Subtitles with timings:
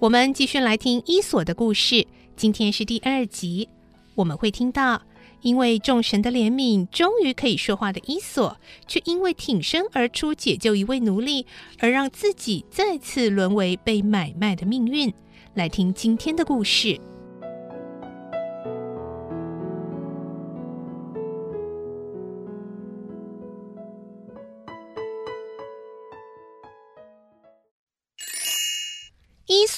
[0.00, 2.06] 我们继续来听伊索的故事。
[2.34, 3.68] 今天是第二集，
[4.14, 5.02] 我们会听到，
[5.42, 8.56] 因为众神的怜悯，终于可以说话的伊索，
[8.88, 11.44] 却因为挺身而出解救一位奴隶，
[11.80, 15.12] 而让自己再次沦为被买卖的命运。
[15.52, 16.98] 来听今天的故事。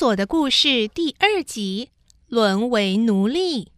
[0.03, 1.91] 索的故事第二集：
[2.27, 3.71] 沦为奴隶。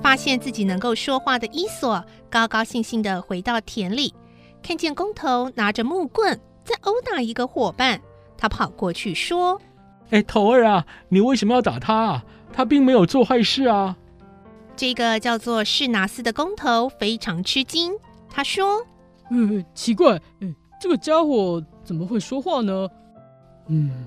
[0.00, 4.14] 发现自己能够说话的伊索，高高兴兴的回到田里，
[4.62, 8.00] 看见工头拿着木棍在殴打一个伙伴，
[8.38, 9.60] 他跑过去说
[10.10, 12.24] ：“哎，头儿啊，你为什么要打他啊？”
[12.56, 13.94] 他并没有做坏事啊！
[14.74, 17.92] 这个叫做士拿斯的工头非常吃惊。
[18.30, 18.82] 他说
[19.30, 22.88] ：“嗯，奇怪，嗯，这个家伙怎么会说话呢？
[23.68, 24.06] 嗯，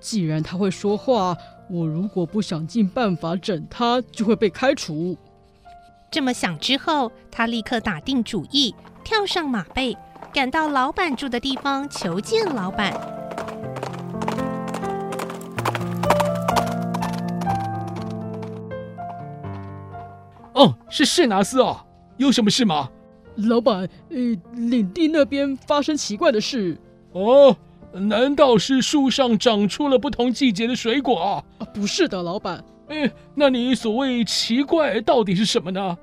[0.00, 1.36] 既然他会说话，
[1.70, 5.16] 我如果不想尽办法整他，就会被开除。”
[6.10, 9.96] 这么想之后，他立刻打定主意，跳上马背，
[10.32, 12.92] 赶到老板住的地方求见老板。
[20.56, 21.84] 哦，是士拿斯啊，
[22.16, 22.90] 有什么事吗？
[23.36, 24.16] 老板，呃，
[24.54, 26.78] 领地那边发生奇怪的事。
[27.12, 27.54] 哦，
[27.92, 31.44] 难道是树上长出了不同季节的水果啊？
[31.58, 32.64] 啊，不是的，老板。
[32.88, 35.98] 哎，那你所谓奇怪到底是什么呢？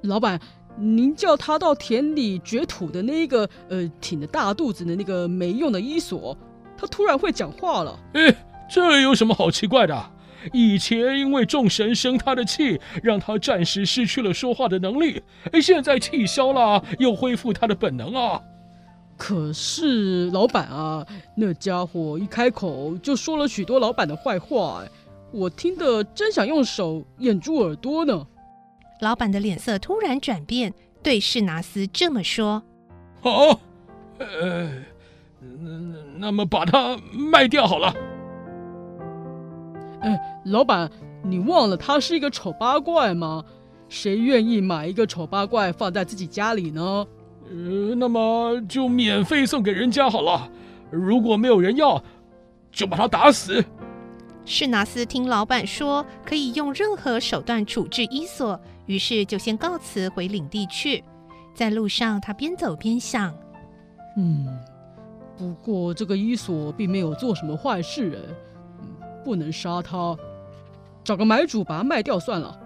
[0.00, 0.40] 老板，
[0.78, 6.34] 您叫他到田里掘土的那个，呃，挺着大肚子的那个没用的伊索，
[6.78, 7.98] 他突然会讲话了。
[8.14, 8.34] 哎，
[8.70, 10.10] 这有什么好奇怪的？
[10.52, 15.22] 以前因为众神生他的气，让他暂时失去了说话的能力。
[15.52, 18.40] 哎，现在气消了，又恢复他的本能啊。
[19.16, 21.04] 可是老板啊，
[21.36, 24.84] 那家伙一开口就说了许多老板的坏话，
[25.32, 28.26] 我听得真想用手掩住耳朵呢。
[29.00, 30.72] 老板的脸色突然转变，
[31.02, 32.62] 对士拿斯这么说
[33.20, 33.60] ：“好，
[34.18, 34.70] 呃，
[36.16, 37.92] 那么把它卖掉好了。”
[40.00, 40.90] 哎，老板，
[41.22, 43.44] 你忘了他是一个丑八怪吗？
[43.88, 47.06] 谁愿意买一个丑八怪放在自己家里呢？
[47.50, 50.48] 呃，那么就免费送给人家好了。
[50.90, 52.02] 如果没有人要，
[52.70, 53.64] 就把他打死。
[54.44, 61.02] 士拿斯听老板说可以用任何手段处置伊索，于是就先告辞回领地去。
[61.54, 63.34] 在路上，他边走边想：
[64.16, 64.46] 嗯，
[65.36, 68.34] 不过这个伊索并没有做什么坏事，哎。
[69.28, 70.16] 不能杀他，
[71.04, 72.58] 找个买主把他卖掉算了。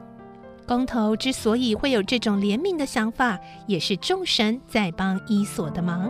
[0.65, 3.37] 工头之所以会有这种怜悯的想法，
[3.67, 6.09] 也是众神在帮伊索的忙。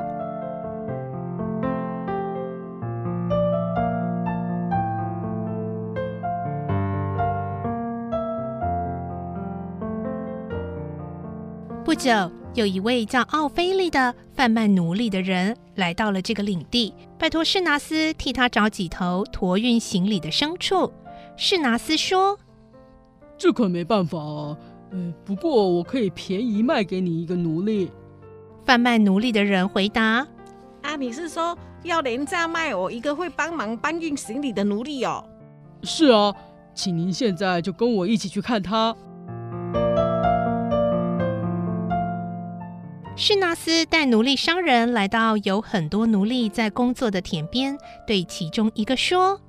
[11.83, 12.11] 不久，
[12.55, 16.93] 有一位叫奥菲利的贩卖奴隶的人来到了这个领地。
[17.19, 20.93] 拜托士拿斯替他找几头驮运行李的牲畜。
[21.35, 22.39] 士拿斯说
[23.39, 24.57] ：“这可没办法啊，
[24.91, 27.91] 嗯，不过我可以便宜卖给你一个奴隶。”
[28.67, 30.27] 贩卖奴隶的人回答
[30.83, 35.25] ：“啊，你是说要廉价卖我一个会帮忙搬运行李的奴隶哦
[35.85, 36.35] ？”“是啊，
[36.75, 38.95] 请您现在就跟我一起去看他。”
[43.25, 49.41] 士拿斯带奴隶商人来到有很多奴隶在工作的田边，对其中一个说：“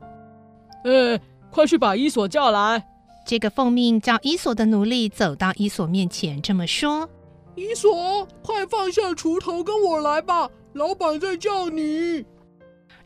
[0.85, 2.85] 呃，快去把伊索叫来。”
[3.25, 7.09] 这个奉命叫伊索的奴隶走到伊索面前，这么说
[7.57, 12.23] ：“伊索，快放下锄头，跟我来吧，老板在叫你。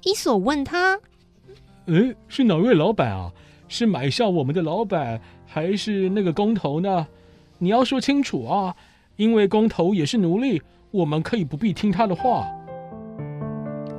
[0.04, 1.00] 伊索问他
[1.88, 3.32] ：“诶，是哪位老板啊？
[3.70, 7.08] 是买下我们的老板，还是那个工头呢？
[7.58, 8.76] 你要说清楚啊，
[9.18, 10.62] 因为工头也是奴隶，
[10.92, 12.48] 我们可以不必听他的话。”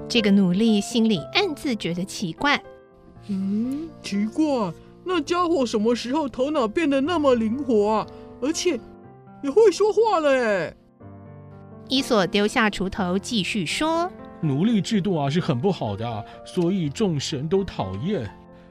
[0.09, 2.59] 这个奴隶心里暗自觉得奇怪。
[3.29, 4.73] 嗯，奇怪，
[5.05, 8.07] 那家伙什么时候头脑变得那么灵活啊？
[8.41, 8.81] 而且
[9.43, 10.75] 也会说话了诶。
[11.89, 14.11] 伊索丢下锄头，继续说
[14.41, 18.23] ：“奴隶制度啊是很不好的，所以众神都讨厌。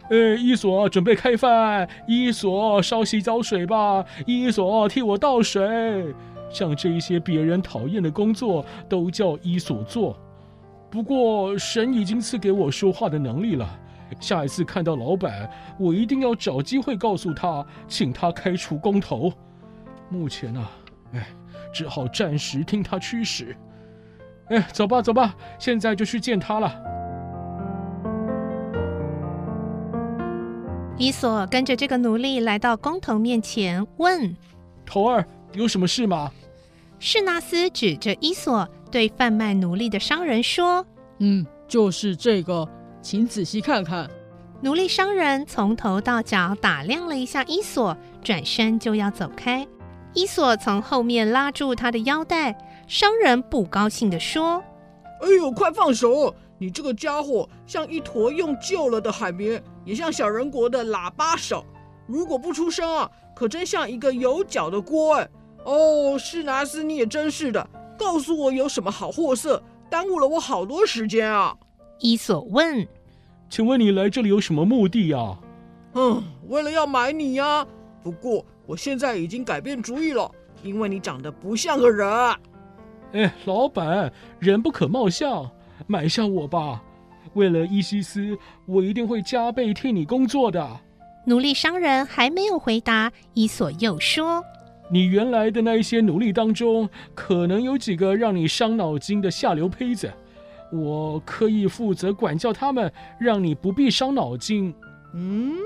[0.09, 1.87] 哎，伊索，准备开饭。
[2.07, 4.05] 伊索，烧洗澡水吧。
[4.25, 5.61] 伊索，替我倒水。
[6.49, 10.17] 像这一些别人讨厌的工作，都叫伊索做。
[10.89, 13.79] 不过神已经赐给我说话的能力了。”
[14.21, 19.33] 下一次看到老板，我一定要找机会告诉他，请他开除工头。
[20.07, 20.71] 目前呢、啊，
[21.11, 21.27] 哎，
[21.73, 23.53] 只好暂时听他驱使。
[24.47, 26.73] 哎，走吧，走吧，现在就去见他了。
[30.97, 34.33] 伊索跟着这个奴隶来到工头面前，问
[34.87, 36.31] ：“头儿，有什么事吗？”
[36.99, 40.85] 士纳斯指着伊索对贩卖奴隶的商人说
[41.19, 42.67] ：“嗯，就是这个。”
[42.99, 44.09] 请仔细看看，
[44.61, 49.65] 奴隶商人从头到脚打量了一下伊索，转身就要走开。
[50.13, 52.57] 伊索从后面拉住他的腰带，
[52.87, 54.61] 商人不高兴地说
[55.21, 56.35] ：“哎呦，快放手！
[56.57, 61.63] 你这个家伙像一坨用旧了的海绵，也像小人国的喇叭手。
[62.07, 65.29] 如果不出声啊，可真像一个有脚的锅哎！
[65.63, 69.61] 哦，施纳斯，你也真是的，告诉我有什么好货色，
[69.91, 71.55] 耽误了我好多时间啊！”
[72.01, 72.87] 伊索问。
[73.47, 75.37] 请问你来这里有什么目的呀？
[75.93, 77.63] 嗯，为了要买你呀。
[78.01, 80.31] 不过我现在已经改变主意了，
[80.63, 82.35] 因为你长得不像个人。
[83.11, 85.47] 哎，老板，人不可貌相，
[85.85, 86.81] 买下我吧。
[87.35, 88.35] 为了伊西斯，
[88.65, 90.67] 我一定会加倍替你工作的。
[91.27, 94.41] 奴隶商人还没有回答，伊索又说
[94.89, 100.09] ：“你原来的那一些奴隶当中，可能有几个让你伤脑筋的下流胚子。”
[100.71, 102.89] 我可以负责管教他们，
[103.19, 104.73] 让你不必伤脑筋。
[105.13, 105.57] 嗯，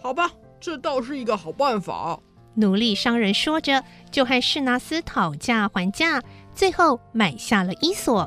[0.00, 2.18] 好吧，这倒是一个好办法。
[2.54, 6.22] 奴隶商人说着，就和士纳斯讨价还价，
[6.54, 8.26] 最后买下了伊索。